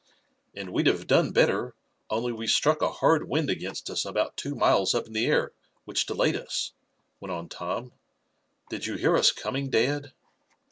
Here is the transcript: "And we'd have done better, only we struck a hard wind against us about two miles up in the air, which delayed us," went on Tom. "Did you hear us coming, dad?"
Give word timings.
"And 0.55 0.73
we'd 0.73 0.87
have 0.87 1.05
done 1.05 1.31
better, 1.31 1.75
only 2.09 2.31
we 2.33 2.47
struck 2.47 2.81
a 2.81 2.89
hard 2.89 3.29
wind 3.29 3.51
against 3.51 3.87
us 3.87 4.03
about 4.03 4.35
two 4.35 4.55
miles 4.55 4.95
up 4.95 5.05
in 5.05 5.13
the 5.13 5.27
air, 5.27 5.51
which 5.85 6.07
delayed 6.07 6.35
us," 6.35 6.71
went 7.19 7.31
on 7.31 7.47
Tom. 7.49 7.91
"Did 8.71 8.87
you 8.87 8.95
hear 8.95 9.15
us 9.15 9.31
coming, 9.31 9.69
dad?" 9.69 10.11